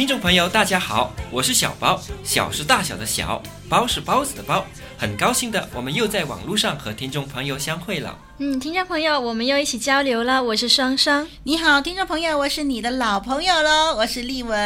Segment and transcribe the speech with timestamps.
[0.00, 4.64] 听众朋友，大家好，我是小包，小是大小的小，包是包子的包，
[4.96, 8.18] 很高兴的，我们又在网络上和听众朋友相会了。
[8.38, 10.42] 嗯，听众朋友，我们又一起交流了。
[10.42, 14.58] 我是双双，你好，听众朋友，我是你的老朋友喽，我是丽文。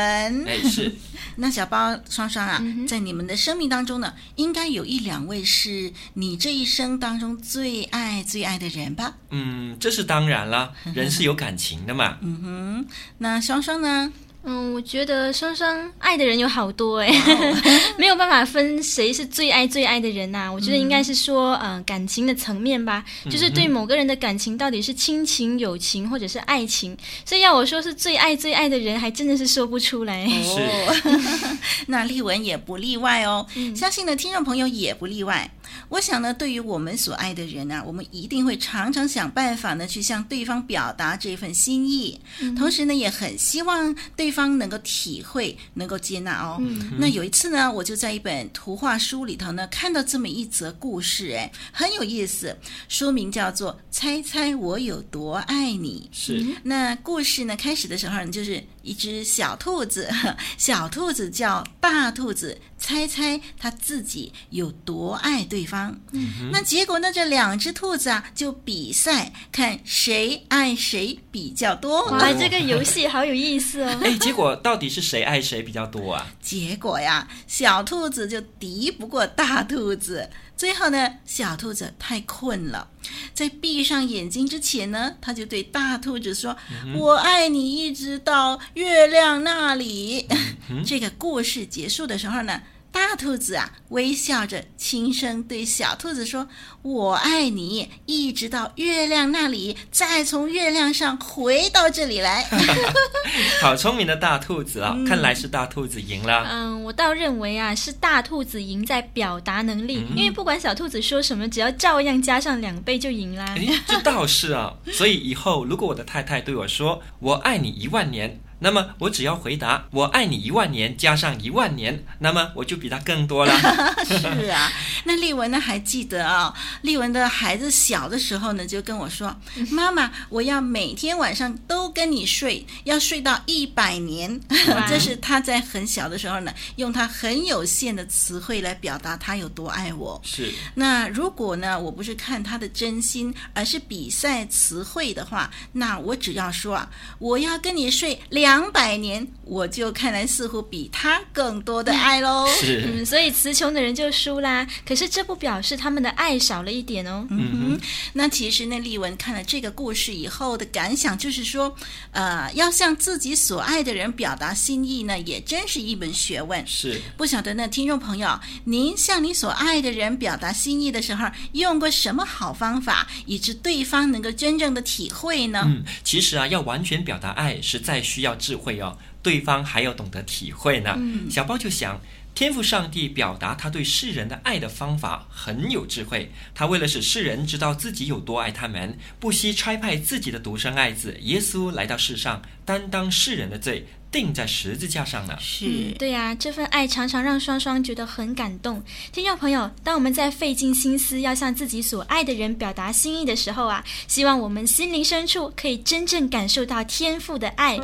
[0.46, 0.94] 哎，是。
[1.36, 9.12] 那小包双双啊，嗯，在你们的生命当中呢，应该有一两位是你这一生当中最爱最爱的人吧？
[9.30, 12.18] 嗯，这是当然了，人是有感情的嘛。
[12.20, 12.86] 嗯哼，
[13.18, 14.12] 那双双呢？
[14.46, 17.56] 嗯，我觉得双双爱的人有好多哎，Wow.
[17.98, 20.52] 没有办法分谁是最爱最爱的人呐、啊。
[20.52, 26.96] 我觉得应该是说，嗯、呃，感情的层面吧，就是对某个人的感情到底是亲情、友情或者是爱情。
[27.24, 30.26] 所以要我说是最爱最爱的人，还真的是说不出来。
[30.26, 30.94] 哦，
[31.88, 33.46] 那丽文也不例外哦。
[33.54, 35.50] 嗯、相信呢，听众朋友也不例外。
[35.88, 42.20] 我想呢，对于我们所爱的人呢、啊，我们一定会常常想办法呢，去向对方表达这份心意。
[42.40, 46.58] 嗯、同时呢，也很希望对方能够体会、能够接纳哦。
[46.60, 52.56] 嗯、那有一次呢，我就在一本图画书里头呢，看到这么一则故事，哎，很有意思。
[52.88, 56.10] 书名叫做《猜猜我有多爱你》。
[56.16, 56.44] 是。
[56.64, 60.08] 那故事呢，开始的时候呢，就是一只小兔子，
[60.56, 65.98] 小兔子叫大兔子，猜猜它自己有多爱对方。
[66.12, 66.50] 嗯。
[66.52, 72.04] 那结果呢，这两只兔子啊，就比赛看谁爱谁比较多。
[72.10, 74.00] 哇，这个游戏好有意思哦！
[74.04, 76.26] 哎，结果到底是谁爱谁比较多啊？
[76.40, 80.30] 结果呀，小兔子就敌不过大兔子。
[80.56, 82.88] 最后呢，小兔子太困了，
[83.34, 86.56] 在闭上眼睛之前呢，他就对大兔子说
[86.86, 90.26] ：“嗯、我爱你，一直到月亮那里。
[90.70, 92.62] 嗯” 这个故事结束的时候呢，
[92.94, 96.46] 大兔子啊，微笑着轻声对小兔子说
[96.82, 102.48] ：“我爱你，一直到月亮那里，再从月亮上回到这里来。
[103.60, 104.94] ”好聪明的大兔子啊！
[104.96, 106.46] 嗯、看来是大兔子赢了。
[106.48, 113.56] 嗯，我倒认为啊，是大兔子赢在表达能力，嗯、因为不管小兔子说什么，只要照样加上两倍就赢啦。
[113.58, 114.72] 哎，这倒是啊。
[114.92, 123.52] 所以以后如果我的太太对我说“我爱你一万年”，那么我只要回答“我爱你一万年”加上一万年，那么我就比他更多了。
[124.08, 124.72] 是啊，
[125.04, 126.54] 那丽文呢还记得啊、哦？
[126.80, 129.36] 丽文的孩子小的时候呢，就跟我说
[129.70, 134.40] ：“妈妈，我要每天晚上都跟你睡，要睡到一百年。”
[134.88, 140.18] 这是他在很小的时候呢，用他很有限的词汇来表达他有多爱我。
[140.24, 140.50] 是。
[140.76, 146.88] 那如果呢，我不是看他的真心，而是比赛词汇的话，那我只要说啊，
[147.18, 148.53] 我要跟你睡两。
[148.54, 152.46] 两百年，我就看来似乎比他更多的爱喽。
[152.46, 154.64] 是，嗯，所以词穷的人就输啦。
[154.86, 157.26] 可是这不表示他们的爱少了一点哦。
[157.30, 157.80] 嗯哼，
[158.12, 161.74] 那其实那，丽文看了这个故事以后的感想就是说，
[162.12, 166.64] 呃，要向自己所爱的人表达心意呢，也真是一门学问。
[166.64, 175.64] 是，不晓得呢，听众朋友，您向你所爱的人表达心意的时候，用过什么好方法，以致对方能够真正的体会呢？
[175.66, 178.33] 嗯，其实啊，要完全表达爱，实在需要。
[178.34, 180.94] 智慧哦，对方还要懂得体会呢。
[180.96, 182.00] 嗯、小包就想，
[182.34, 186.30] 天赋上帝表达他对世人的爱的方法很有智慧。
[186.54, 195.36] 他为了使世人知道自己有多爱他们，不惜差派自己的独生爱子耶稣来到世上，担当世人的罪，钉在十字架上呢。
[195.38, 198.82] 是、嗯、对呀、啊，这份爱常常让双双觉得很感动。
[199.12, 207.78] 听众朋友，当我们在费尽心思要向自己所爱的人表达心意的时候啊，希望我们心灵深处可以真正感受到天赋的爱。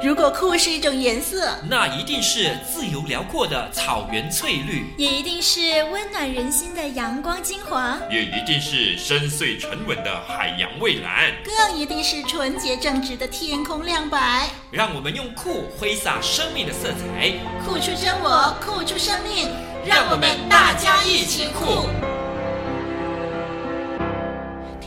[0.00, 14.48] 如果酷是一种颜色，那一定是自由辽阔的草原翠绿，也一定是温暖人心的阳光金黄，也一定是深邃沉稳的海洋蔚蓝，更一定是纯洁正直的天空亮白。
[14.70, 17.32] 让我们用酷挥洒生命的色彩，
[17.66, 19.48] 酷出真我，酷出生命，
[19.84, 21.88] 让我们大家一起酷。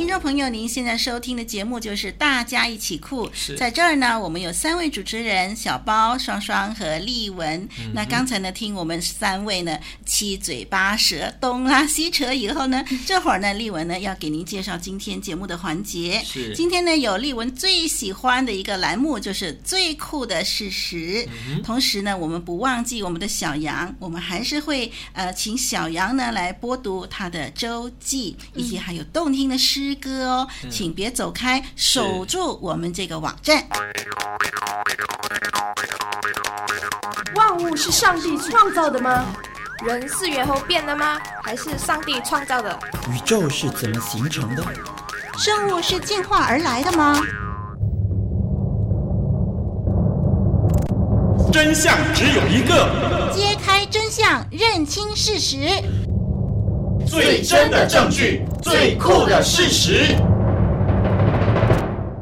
[0.01, 3.29] 听众朋友，您现在收听的节目就是《大家一起酷》。
[3.55, 7.61] 在这儿呢，我们有三位主持人：小包、双双和丽文。
[7.79, 16.19] 嗯、那刚才呢，听我们三位呢七嘴八舌、东拉西扯以后呢， 这会儿呢，丽文呢要给您介绍今天节目的环节。
[16.25, 16.55] 是。
[16.55, 21.23] 今天呢，有丽文最喜欢的一个栏目，就是最酷的事实。
[21.47, 33.63] 嗯、同时呢，我们不忘记我们的小杨，我们还是会呃请小杨呢来播读他的周记，以及还有动听的诗歌哦，请别走开，守住我们这个网站。
[37.35, 39.25] 万物是上帝创造的吗？
[39.85, 41.19] 人是猿猴变的吗？
[41.43, 42.77] 还是上帝创造的？
[43.09, 44.63] 宇宙是怎么形成的？
[45.37, 47.19] 生物是进化而来的吗？
[51.51, 55.67] 真相只有一个，揭开真相，认清事实。
[57.07, 60.15] 最真的证据，最酷的事实。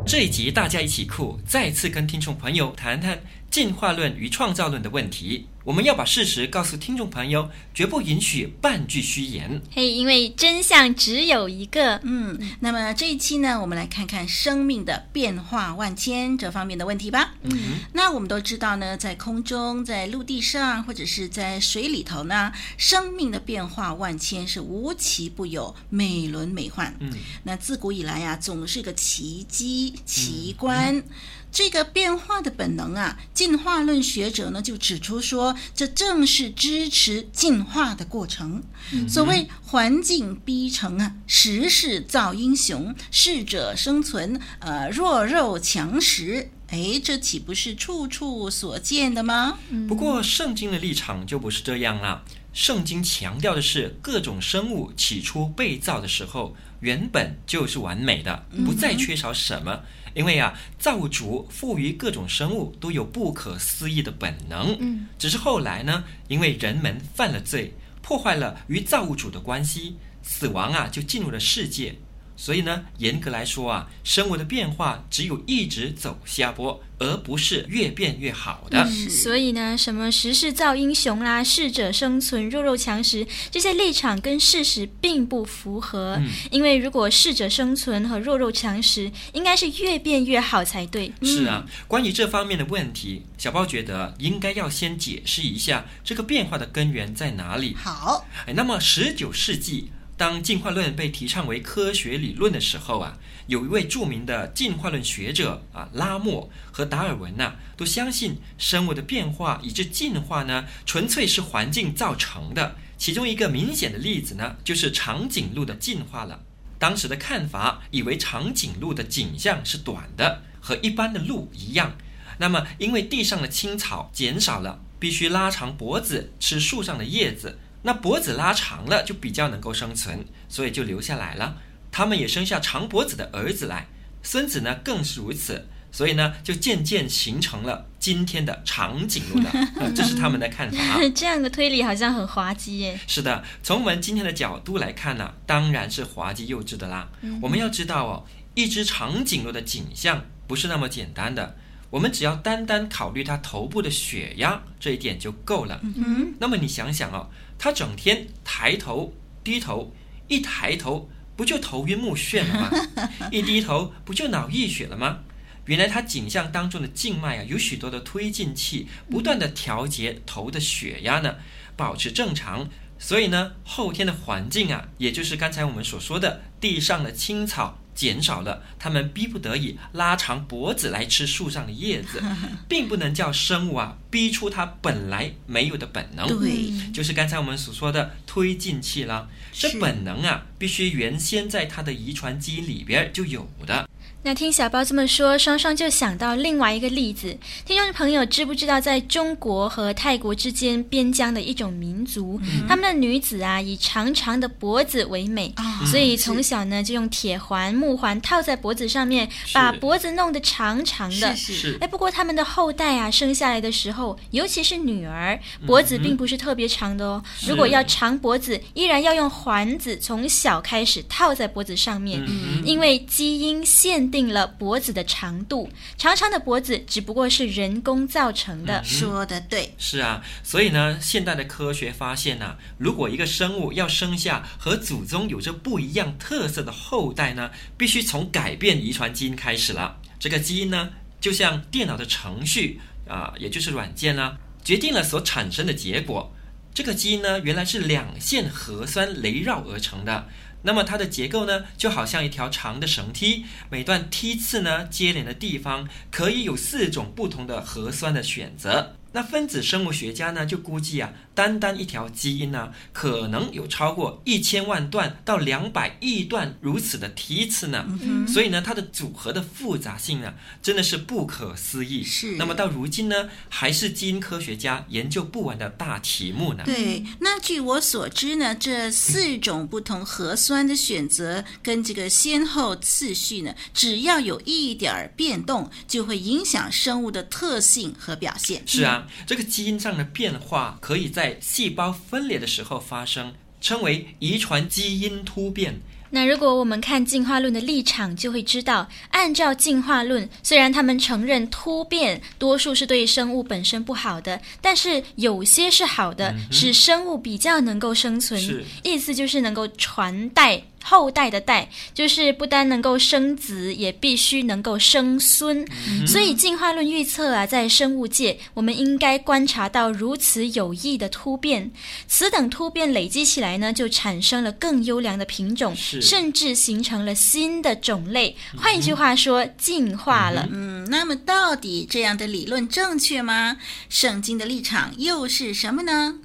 [0.05, 5.47] 这一集大家一起酷，再次跟听众朋友谈谈进化论与创造论的问题。
[5.65, 9.61] 我们要把事实告诉听众朋友，绝不允许半句虚言。
[9.69, 11.99] 嘿，因为真相只有一个。
[12.03, 17.35] 嗯，那么这一期呢，我们来看看生命的变化万千这方面的问题吧。
[17.43, 26.91] 嗯，那我们都知道呢，在空中、在陆地上或者是在水里头呢，生命的变化万千是无奇不有、美轮美奂。
[26.99, 27.11] 嗯，
[27.43, 30.95] 那自古以来呀、啊，总是个奇迹奇观。
[30.95, 31.03] 嗯嗯
[31.51, 38.63] 这个变化的本能啊，进化论学者呢就指出说，这正是支持进化的过程。
[38.93, 46.51] 嗯、所谓环境逼成啊，时势造英雄，适者生存，呃，弱肉强食。
[46.67, 49.57] 哎，这岂不是处处所见的吗？
[49.87, 52.23] 不过圣经的立场就不是这样了。
[52.53, 59.73] 圣经强调的是，各种生物起初被造的时候，原本就是完美的，不再缺少什么。
[59.73, 59.83] 嗯
[60.13, 71.95] 因为啊，造物主赋予各种生物都有不可思议的本能，嗯，只是后来呢，因为人们犯了罪，破坏了与造物主的关系，死亡啊就进入了世界。
[72.39, 78.81] 所以呢，严格来说啊，生物的变化只有一直走下坡，而不是越变越好的。
[78.81, 86.15] 嗯，所以呢，什么时势造英雄啦，适者生存，弱肉强食，这些立场跟事实并不符合。
[86.21, 91.11] 嗯，因为如果适者生存和弱肉强食，应该是越变越好才对。
[91.21, 97.75] 是啊，关于这方面的问题，小包觉得应该要先解释一下这个变化的根源在哪里。
[97.75, 99.91] 好，哎，那么十九世纪。
[100.19, 103.17] 当进化论被提倡为科学理论的时候啊，
[103.47, 112.75] 有一位著名的进化论学者啊，拉莫和达尔文呐、都相信生物的变化以致进化呢，纯粹是环境造成的。
[112.97, 116.43] 其中一个明显的例子呢，就是长颈鹿的进化了。
[116.77, 121.95] 当时的看法以为长颈鹿的颈项是短的，和一般的鹿一样。
[122.39, 127.57] 那么因为地上的青草减少了，必须拉长脖子吃树上的叶子。
[127.81, 131.57] 那脖子拉长了，就比较能够生存，所以就留下来了。
[131.91, 133.87] 他们也生下长脖子的儿子来，
[134.21, 139.51] 孙子呢更是如此，所以呢就渐渐形成了今天的长颈鹿了。
[139.95, 140.77] 这是他们的看法。
[141.15, 142.99] 这样的推理好像很滑稽耶。
[143.07, 147.09] 是的，从我们今天的角度来看呢，当然是滑稽幼稚的啦。
[147.41, 151.55] 我们要知道哦，一只长颈鹿的景象不是那么简单的。
[151.89, 155.79] 我们只要单单考虑它头部的血压这一点就够了。
[155.81, 157.27] 嗯，那么你想想哦，
[157.59, 159.13] 它整天抬头
[159.43, 159.93] 低头，
[160.27, 162.71] 一抬头不就头晕目眩了吗？
[163.31, 165.19] 一低头不就脑溢血了吗？
[165.65, 171.35] 原来他颈项当中的静脉啊，有许多的推进器，不断的调节头的血压呢，
[171.75, 172.67] 保持正常。
[172.97, 177.77] 所以呢，后天的环境啊，也就是刚才我们所说的地上的青草。
[177.99, 182.23] 减少了，他们逼不得已拉长脖子来吃树上的叶子，
[182.69, 186.25] 并不能叫生物啊逼出它本来没有的本能。
[186.39, 189.27] 对，就是刚才我们所说的推进器了。
[189.51, 193.89] 这本能啊，必须原先在它的遗传基因里边就有的。
[194.21, 197.37] 那听小包这么说，双双就想到另外一个例子。
[197.65, 211.33] 听众朋友知不知道，在中国和泰国之间边疆的一种民族，嗯、他们的女子啊以长长的脖子为美，哦、所以从小呢就用铁环、木环套在脖子上面，把脖子弄得长长的。
[211.33, 211.77] 是是。
[211.79, 217.23] 哎，不过他们的后代啊生下来的时候，尤其是女儿，脖子并不是特别长的哦。
[217.43, 224.08] 嗯、如果要长脖子，依然要用环子从小开始套在脖子上面，嗯、因为基因限。
[224.09, 228.79] 限定了脖子的长度，长长的脖子只不过是人工造成的。
[228.79, 239.97] 嗯、说的对，是啊，所以呢，现代的科学发现呢、啊，如果一个生物要生下和祖宗有着不一样特色的后代呢，必须从改变遗传基因开始了。
[240.17, 240.89] 这个基因呢，
[241.21, 246.33] 就像电脑的程序啊、呃，也就是软件呢、啊，决定了所产生的结果。
[246.73, 250.27] 这个基因呢，原来是两线核酸围绕而成的。
[250.63, 258.95] 那么它的结构呢，就好像一条长的绳梯，每段梯次呢接连的地方可以有四种不同的核酸的选择。
[259.11, 267.85] 那分子生物学家呢，就估计啊，单单一条基因呢，可能有超过一千万段到两百亿段如此的梯次呢。
[268.01, 272.03] 嗯、所以呢，它的组合的复杂性呢，真的是不可思议。
[272.03, 272.35] 是。
[272.35, 276.63] 那么到如今呢，还是基因科学家研究不完的大题目呢。
[276.65, 277.03] 对。
[277.19, 288.61] 那据我所知呢，这四种不同核酸的选择跟这个先后次序呢，只要有一点儿变动，就会影响生物的特性和表现。
[288.67, 288.98] 是啊。
[289.25, 295.79] 这个基因上的变化可以在细胞分裂的时候发生，称为遗传基因突变。
[296.11, 308.41] 那如果我们看进化论的立场，就会知道，按照进化论，虽然他们承认突变多数是对生物本身不好的，但是有些是好的，嗯、使生物比较能够生存。
[308.83, 310.63] 意思就是能够传代。
[310.83, 315.65] 后代的代就是不单能够生子，也必须能够生孙。
[315.87, 321.71] 嗯、所以进化论预测啊，在生物界，我们应该观察到如此有益的突变。
[322.07, 328.35] 此等突变累积起来呢，就产生了更优良的品种，甚至形成了新的种类。
[328.57, 330.47] 换一句话说，嗯、进化了。
[330.51, 333.57] 嗯，那么到底这样的理论正确吗？
[333.89, 336.15] 圣经的立场又是什么呢？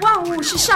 [0.00, 0.75] 万物是上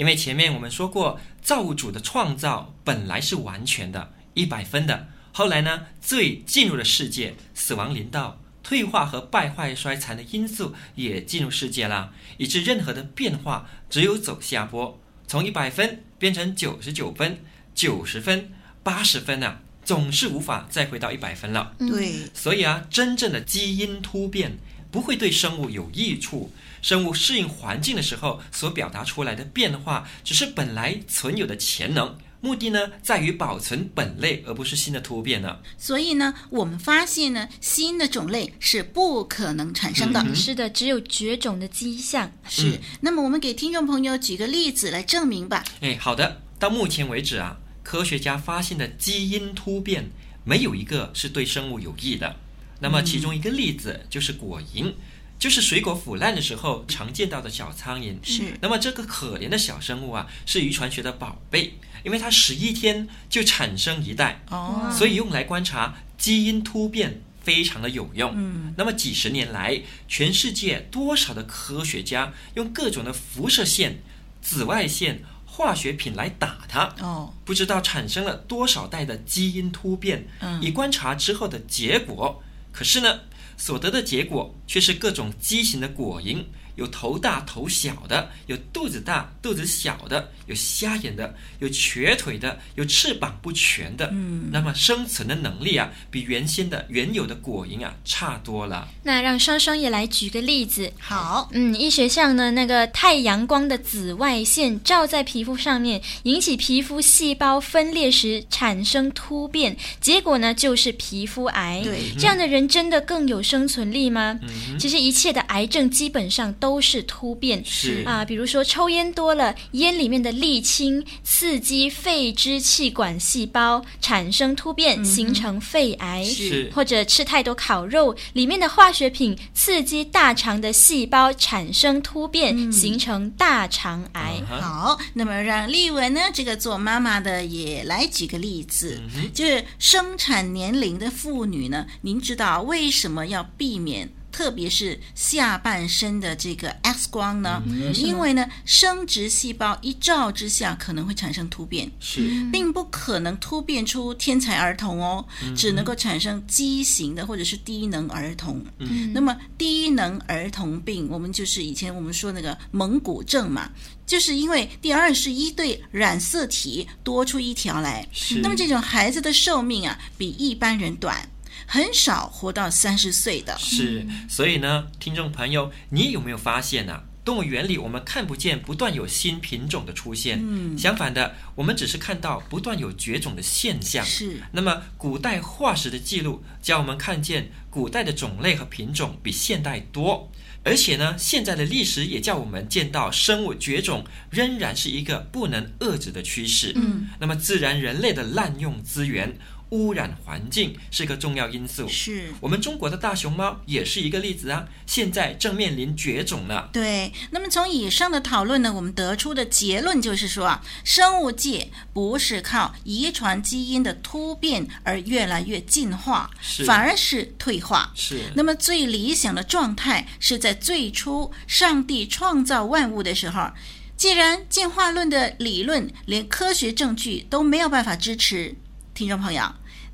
[0.00, 5.08] 因为前面我们说过，造物主的创造本来是完全的、一百分的。
[5.30, 21.74] 后来呢，罪进入了世界，死亡临到，退化和败坏衰残的因素也进入世界了，以致任何的变化只有走下坡，从一百分变成九十九分、九十分、八十分啊，总是无法再回到一百分了。
[21.78, 24.56] 对，所以啊，真正的基因突变
[24.90, 26.50] 不会对生物有益处。
[26.82, 35.58] 生物适应环境的时候所表达出来的变化，只是本来存有的潜能，目的呢在于保存本类，而不是新的突变呢。
[35.76, 40.20] 所以呢，我们发现呢，新的种类是不可能产生的。
[40.22, 42.32] 嗯、是的，只有绝种的迹象。
[42.48, 42.70] 是。
[42.70, 45.64] 嗯、那么我们给听众朋友举个例子来证明吧。
[45.80, 46.40] 哎，好的。
[46.58, 50.10] 到目前为止啊，科学家发现的基因突变
[50.44, 52.36] 没有一个是对生物有益的。
[52.80, 54.86] 那么其中一个例子就是果蝇。
[54.86, 54.94] 嗯
[55.40, 58.14] 就是水果腐烂的时候常见到的小苍蝇。
[58.22, 68.32] 是，那么这个可怜的小生物啊，是遗传学的宝贝，因为它十一天就产生一代，哦，所以用来观察基因突变非常的有用。
[68.36, 74.02] 嗯，那么几十年来，全世界多少的科学家用各种的辐射线、
[74.42, 82.42] 紫外线、化学品来打它，哦，不知道产生了多少代的基因突变，嗯，以观察之后的结果。
[82.72, 83.20] 可是呢，
[83.60, 86.44] 所得的结果却是各种畸形的果蝇。
[86.80, 94.08] 有头大头小的，有肚子大肚子小的，有瞎眼的，有瘸腿的，有翅膀不全的。
[94.12, 98.88] 嗯，那么生存的能力啊，比原先的原有的果蝇啊差多了。
[99.02, 100.90] 那让双双也来举个例子。
[100.98, 111.82] 好，嗯，医学上呢，那个太阳光的紫外线照在皮肤上面，引起皮肤细胞分裂时产生突变，结果呢就是皮肤癌。
[111.84, 114.38] 对，这样的人真的更有生存力吗？
[114.40, 116.69] 嗯，其实一切的癌症基本上都。
[116.70, 118.04] 都是突变，是。
[118.06, 126.70] 啊，比如说抽烟多了，烟里面的沥青刺激肺支气管细胞产生突变，嗯、形成肺癌；是。
[126.72, 134.40] 或者吃太多烤肉，里面的化学品刺激大肠的细胞产生突变，嗯、形成大肠癌。
[134.48, 134.60] Uh huh.
[134.60, 144.08] 好，那么让丽文呢，这个做妈妈的也来举个例子，嗯、就是生产年龄的妇女呢，您知道为什么要避免
[144.40, 147.62] 特别是下半身的这个 X 光呢？
[147.66, 158.64] 嗯、因为呢，生殖细胞一照之下可能会产生突变，是，并不可能突变出天才儿童哦，嗯、只能够产生畸形的或者是低能儿童。
[158.78, 163.70] 嗯，那么低能儿童病，我们就是以前我们说那个蒙古症嘛，
[164.06, 168.08] 就是因为第二十一对染色体多出一条来。
[168.10, 171.28] 是，那么这种孩子的寿命啊，比一般人短。
[171.72, 173.56] 很少活到三十岁的。
[173.56, 177.04] 是，所以呢，听众朋友，你有没有发现呢、啊？
[177.24, 184.04] 动物园里我们看不见不断有新品种的出现，嗯，相反的，我们只是看到不断有绝种的现象。
[184.04, 190.32] 是，那么古代化石的记录叫我们看见古代的种类和品种比现代多，
[190.64, 196.72] 而且呢，现在的历史也叫我们见到生物绝种仍然是一个不能遏制的趋势。
[196.74, 199.38] 嗯，那么自然人类的滥用资源。
[199.70, 201.88] 污染环境是个重要因素。
[201.88, 206.68] 是我们中国的大熊猫也是一个例子啊，现在正面临绝种呢。
[206.72, 216.30] 对，那么从以上的讨论呢，我们得出的结论就是说啊，生物界不是靠遗传基因的突变而越来越进化，
[216.66, 217.92] 反而是退化。
[217.94, 218.20] 是。
[218.34, 223.50] 那么最理想的状态是在最初上帝创造万物的时候，
[223.96, 228.56] 既然进化论的理论连科学证据都没有办法支持，
[228.94, 229.42] 听众朋友。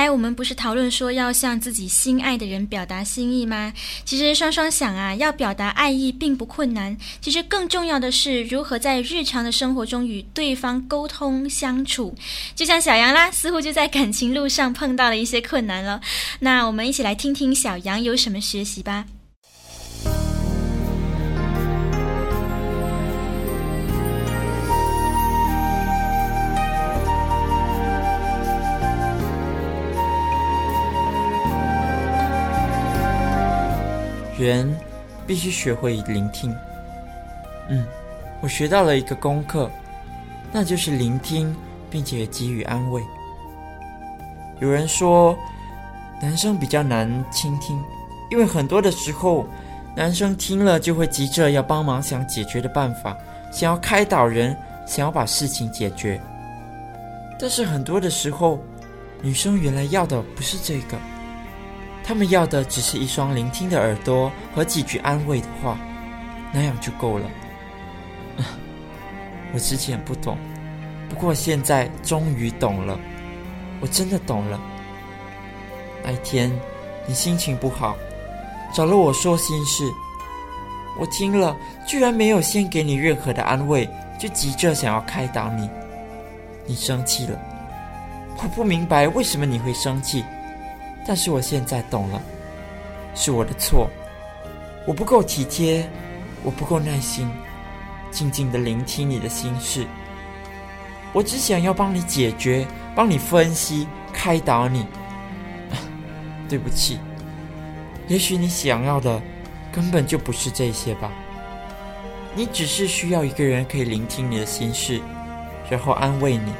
[0.00, 3.70] 才我们不是讨论说要向自己心爱的人表达心意吗？
[4.02, 6.96] 其实双双想啊，要表达爱意并不困难。
[7.20, 12.14] 其实更重要的是如何在日常的生活中与对方沟通相处。
[12.54, 16.00] 就像小杨啦，似乎就在感情路上碰到了一些困难了。
[16.38, 19.04] 那我们一起来听听小杨有什么学习吧。
[34.44, 34.76] 人
[35.26, 36.54] 必须学会聆听。
[37.68, 37.86] 嗯，
[38.40, 39.70] 我学到了一个功课，
[40.52, 41.54] 那就是聆听
[41.90, 43.02] 并且给予安慰。
[44.60, 45.38] 有人说，
[46.20, 47.80] 男生比较难倾听，
[48.30, 49.46] 因为很多的时候，
[49.96, 53.16] 男生听了就会急着要帮忙想解决的办法，
[53.52, 56.20] 想要开导人，想要把事情解决。
[57.38, 58.58] 但是很多的时候，
[59.22, 60.98] 女生原来要的不是这个。
[62.10, 65.78] 他们要的只是一双聆听的耳朵和几句安慰的话，
[66.52, 67.30] 那样就够了。
[69.54, 70.36] 我之前不懂，
[71.08, 72.98] 不过现在终于懂了。
[73.80, 74.60] 我真的懂了。
[76.02, 76.50] 那一天，
[77.06, 77.96] 你心情不好，
[78.74, 79.84] 找了我说心事，
[80.98, 85.70] 我听了，居然没有先给你任何的安慰，就急着想要开导你。
[86.66, 87.38] 你生气了，
[88.36, 90.24] 我不明白为什么你会生气。
[91.10, 92.22] 但是我现在懂了，
[93.16, 93.90] 是我的错，
[94.86, 95.84] 我不够体贴，
[96.44, 97.28] 我不够耐心，
[98.12, 99.84] 静静的聆听你的心事。
[101.12, 104.86] 我只想要帮你解决，帮你分析，开导你。
[106.48, 107.00] 对不起，
[108.06, 109.20] 也许你想要的
[109.72, 111.10] 根本就不是这些吧。
[112.36, 115.00] 你只是需要一个人可以聆听你的心事，
[115.68, 116.52] 然后安慰你。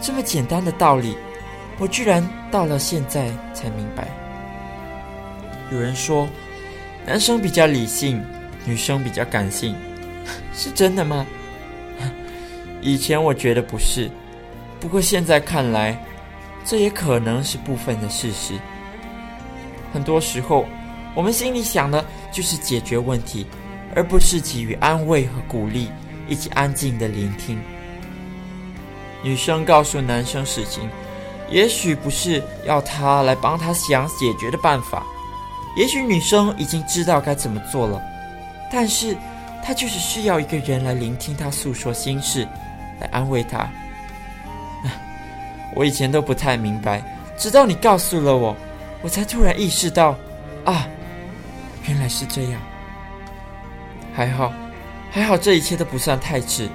[0.00, 1.18] 这么简单的道理。
[1.78, 4.08] 我居然到了现在才明白。
[5.70, 6.28] 有人说，
[7.06, 8.24] 男生比较理性，
[8.64, 9.76] 女生比较感性，
[10.54, 11.26] 是真的吗？
[12.80, 14.10] 以前我觉得不是，
[14.80, 15.98] 不过现在看来，
[16.64, 18.54] 这也可能是部分的事实。
[19.92, 20.66] 很多时候，
[21.14, 23.46] 我们心里想的就是解决问题，
[23.94, 25.90] 而不是给予安慰和鼓励，
[26.28, 27.58] 以及安静的聆听。
[29.22, 30.88] 女生告诉男生事情，
[31.50, 35.02] 也许不是要他来帮他想解决的办法，
[35.76, 38.02] 也许女生已经知道该怎么做了，
[38.70, 39.16] 但是
[39.62, 42.46] 她就是需要一个人来聆听她诉说心事，
[43.00, 43.68] 来安慰她。
[45.74, 47.02] 我以前都不太明白，
[47.36, 48.56] 直到你告诉了我，
[49.02, 50.16] 我才突然意识到，
[50.64, 50.86] 啊，
[51.86, 52.60] 原来是这样。
[54.14, 54.52] 还好，
[55.10, 56.68] 还好，这一切都不算太迟，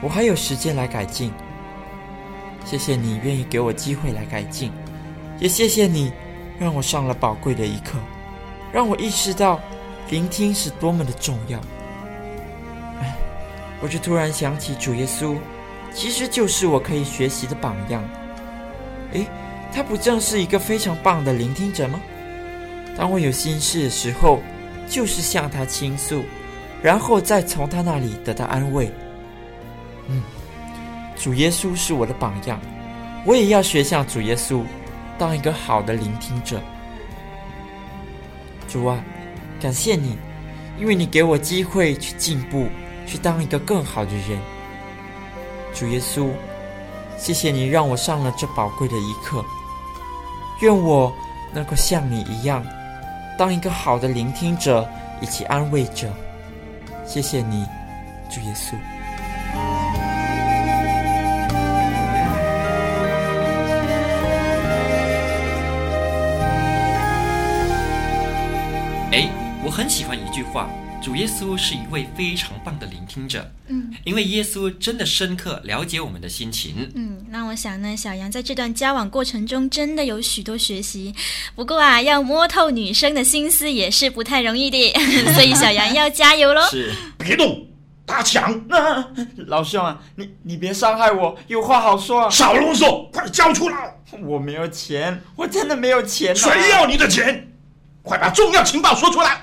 [0.00, 1.32] 我还有时间来改进。
[2.68, 4.70] 谢谢你愿意给我机会来改进，
[5.38, 6.12] 也谢谢你
[6.60, 7.98] 让我上了宝贵的一课，
[8.70, 9.58] 让我意识到
[10.10, 11.58] 聆听是多么的重要。
[13.00, 13.16] 哎，
[13.80, 15.34] 我就突然想起主耶稣，
[15.94, 18.04] 其实就是我可以学习的榜样。
[19.12, 19.26] 诶，
[19.72, 21.98] 他不正是一个非常棒的聆听者吗？
[22.98, 24.42] 当我有心事的时候，
[24.86, 26.22] 就是向他倾诉，
[26.82, 28.92] 然后再从他那里得到安慰。
[30.08, 30.22] 嗯。
[31.18, 32.60] 主耶稣是我的榜样，
[33.26, 34.62] 我也要学像主耶稣，
[35.18, 36.60] 当一个好的聆听者。
[38.68, 38.98] 主啊，
[39.60, 40.16] 感谢你，
[40.78, 42.68] 因为你给我机会去进步，
[43.04, 44.38] 去当一个更好的人。
[45.74, 46.30] 主耶稣，
[47.18, 49.44] 谢谢你让我上了这宝贵的一课，
[50.60, 51.12] 愿我
[51.52, 52.64] 能够像你一样，
[53.36, 54.88] 当一个好的聆听者
[55.20, 56.08] 以及安慰者。
[57.04, 57.66] 谢谢你，
[58.30, 58.74] 主耶稣。
[69.68, 70.66] 我很喜欢一句话：
[71.02, 73.46] 主耶稣是一位非常棒的聆听者。
[73.66, 76.90] 嗯，因为耶稣真的深刻了解我们的心情。
[76.94, 81.14] 嗯，那我想呢，小杨在这段交往过程中真的有许多学习。
[81.54, 84.90] 不过啊，要摸透女生的心思也是不太容易的，
[85.34, 86.62] 所以小杨要加油喽！
[86.70, 87.66] 是，别动，
[88.06, 88.66] 打抢！
[88.68, 89.06] 那
[89.48, 92.30] 老兄啊，你你别伤害我，有话好说啊！
[92.30, 93.98] 少啰嗦，快交出来！
[94.22, 96.34] 我没有钱，我真的没有钱啊。
[96.34, 97.52] 谁要你的钱？
[98.02, 99.42] 快把重要情报说出来！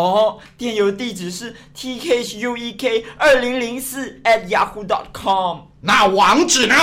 [0.00, 5.66] 哦，电邮地址是 t k h u e k 二零零四 at yahoo dot com。
[5.82, 6.74] 那网址呢？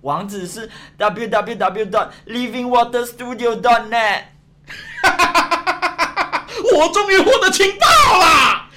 [0.00, 4.22] 网址是 w w w dot living water studio dot net。
[5.02, 6.46] 哈哈哈哈哈哈！
[6.74, 7.86] 我终于获得情报
[8.18, 8.70] 了！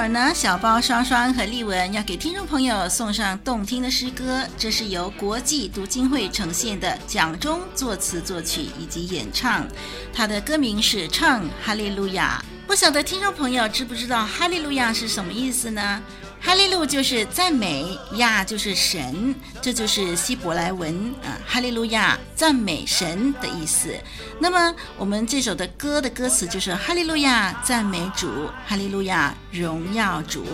[0.00, 9.68] 会儿呢，小包双双和丽文要给听众朋友送上动听的诗歌，这是由国际读经会呈现的蒋中作词作曲以及演唱，
[10.10, 12.42] 他的歌名是《唱哈利路亚》。
[12.66, 16.02] 不晓得听众朋友知不知道哈利路亚是什么意思呢？
[16.42, 23.94] 哈利路就是赞美，亚就是神，这就是希伯来文啊，哈利路亚赞美神的意思。
[24.40, 30.44] 那么我们这首的歌的歌词就是哈利路亚赞美主，哈利路亚荣耀主，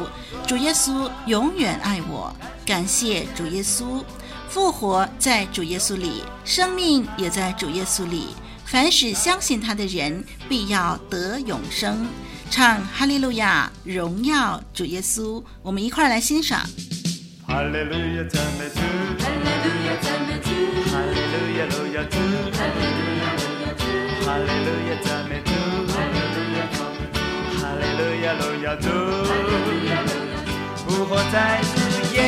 [0.46, 2.34] 主耶稣永远爱我，
[2.66, 4.02] 感谢主耶稣
[4.50, 12.06] 复活在主耶稣里，生命也在主耶稣里，凡是相信他的人必要得永生。
[12.50, 16.60] 唱哈利路亚，荣耀主耶稣，我们一块儿来欣赏。
[17.46, 18.80] 哈利路亚赞美主，
[19.22, 20.50] 哈利路亚赞美主，
[20.90, 22.16] 哈利路亚路亚主，
[22.56, 23.84] 哈利路亚路亚主，
[24.24, 25.50] 哈利路亚赞美主，
[25.92, 27.18] 哈利路亚赞美主，
[27.58, 30.34] 哈利路亚荣耀主，哈利路亚荣耀
[30.76, 31.34] 主，复活在
[31.74, 32.18] 主耶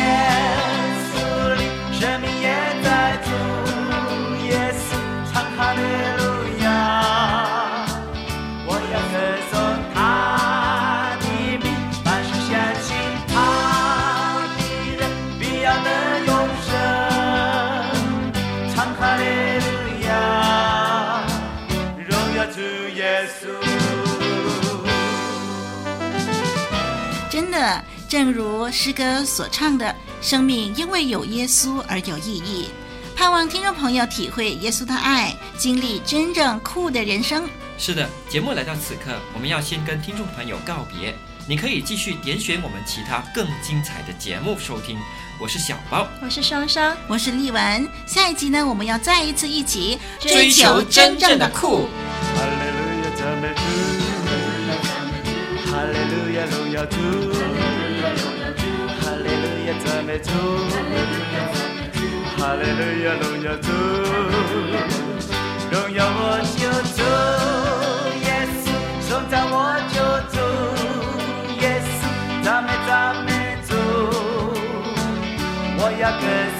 [28.08, 32.70] 正如诗歌所唱的，生命因为有耶稣而有意义。
[33.14, 37.46] 盼望听众朋友体会耶稣的爱，经历真正酷的人生。
[37.76, 41.14] 是的，节目来到此刻，我们要先跟听众朋友告别。
[41.46, 44.96] 你可以继续点选我们其他更精彩的节目收听。
[45.38, 47.86] 我是小包，我是双双，我是丽文。
[48.06, 51.86] 下一集呢，我们要再一次一起追求真正的酷。
[52.34, 53.60] 哈利路亚，赞美主！
[55.70, 57.67] 哈利路亚，路亚，
[59.84, 60.32] 怎么做
[62.36, 63.68] 哈利路亚荣耀走
[65.70, 66.20] 荣耀我
[66.56, 66.60] 就
[66.96, 67.00] 走
[68.26, 68.52] yes
[69.08, 69.10] 送
[69.50, 69.54] 我
[69.92, 69.96] 就
[70.32, 70.36] 走
[71.60, 71.88] yes
[72.42, 73.26] 咋么咋么
[73.62, 73.70] 走
[75.78, 76.57] 我要跟